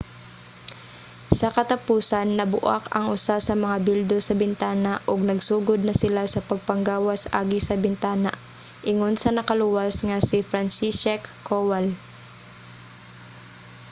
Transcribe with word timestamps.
sa 1.39 1.47
katapusan 1.57 2.27
nabu-ak 2.39 2.83
ang 2.97 3.05
usa 3.15 3.35
sa 3.47 3.53
mga 3.63 3.77
bildo 3.87 4.17
sa 4.23 4.37
bintana 4.41 4.93
ug 5.11 5.19
nagsugod 5.29 5.79
na 5.83 5.93
sila 6.01 6.23
sa 6.33 6.45
pagpanggawas 6.49 7.21
agi 7.41 7.59
sa 7.63 7.75
bintana, 7.83 8.31
ingon 8.91 9.15
sa 9.19 9.29
nakaluwas 9.37 9.95
nga 10.07 10.17
si 10.27 10.37
franciszek 10.49 11.21
kowal 11.47 11.85